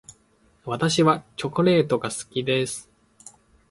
[0.65, 2.89] 私はチョコレートが好きです。